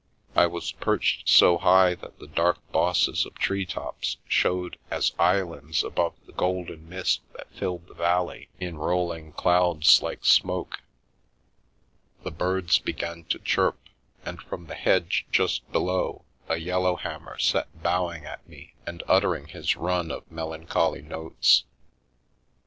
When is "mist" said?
6.89-7.21